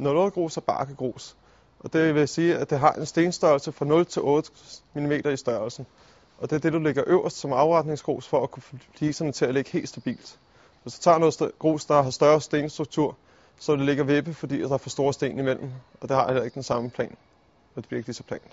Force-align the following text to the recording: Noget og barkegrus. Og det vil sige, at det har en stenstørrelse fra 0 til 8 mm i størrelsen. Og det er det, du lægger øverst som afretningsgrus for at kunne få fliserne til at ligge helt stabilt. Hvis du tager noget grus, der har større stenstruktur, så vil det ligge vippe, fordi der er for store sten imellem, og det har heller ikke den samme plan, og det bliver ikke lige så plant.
Noget 0.00 0.36
og 0.56 0.64
barkegrus. 0.64 1.36
Og 1.80 1.92
det 1.92 2.14
vil 2.14 2.28
sige, 2.28 2.56
at 2.56 2.70
det 2.70 2.78
har 2.78 2.92
en 2.92 3.06
stenstørrelse 3.06 3.72
fra 3.72 3.84
0 3.84 4.06
til 4.06 4.22
8 4.22 4.50
mm 4.94 5.12
i 5.12 5.36
størrelsen. 5.36 5.86
Og 6.38 6.50
det 6.50 6.56
er 6.56 6.60
det, 6.60 6.72
du 6.72 6.78
lægger 6.78 7.04
øverst 7.06 7.36
som 7.36 7.52
afretningsgrus 7.52 8.26
for 8.26 8.42
at 8.42 8.50
kunne 8.50 8.62
få 8.62 8.76
fliserne 8.96 9.32
til 9.32 9.44
at 9.44 9.54
ligge 9.54 9.70
helt 9.70 9.88
stabilt. 9.88 10.38
Hvis 10.82 10.94
du 10.94 11.00
tager 11.02 11.18
noget 11.18 11.52
grus, 11.58 11.84
der 11.84 12.02
har 12.02 12.10
større 12.10 12.40
stenstruktur, 12.40 13.16
så 13.58 13.72
vil 13.72 13.78
det 13.78 13.86
ligge 13.86 14.06
vippe, 14.06 14.34
fordi 14.34 14.60
der 14.60 14.72
er 14.72 14.78
for 14.78 14.90
store 14.90 15.12
sten 15.12 15.38
imellem, 15.38 15.70
og 16.00 16.08
det 16.08 16.16
har 16.16 16.26
heller 16.26 16.42
ikke 16.42 16.54
den 16.54 16.62
samme 16.62 16.90
plan, 16.90 17.16
og 17.74 17.82
det 17.82 17.88
bliver 17.88 17.98
ikke 17.98 18.08
lige 18.08 18.14
så 18.14 18.22
plant. 18.22 18.52